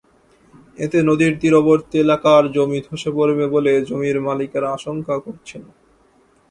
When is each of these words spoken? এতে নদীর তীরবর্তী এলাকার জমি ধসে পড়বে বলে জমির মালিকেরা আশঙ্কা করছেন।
এতে 0.79 0.97
নদীর 1.09 1.33
তীরবর্তী 1.41 1.95
এলাকার 1.99 2.43
জমি 2.55 2.79
ধসে 2.87 3.09
পড়বে 3.17 3.45
বলে 3.53 3.71
জমির 3.89 4.17
মালিকেরা 4.27 4.67
আশঙ্কা 4.77 5.15
করছেন। 5.25 5.63